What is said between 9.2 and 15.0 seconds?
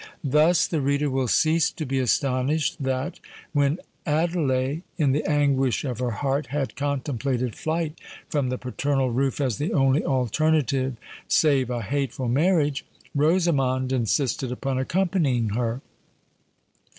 as the only alternative save a hateful marriage, Rosamond insisted upon